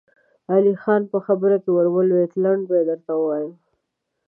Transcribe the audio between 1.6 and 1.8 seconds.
کې